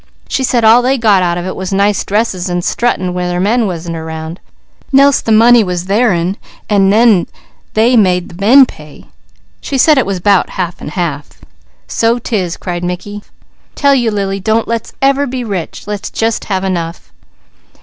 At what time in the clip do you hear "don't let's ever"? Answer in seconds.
14.39-15.27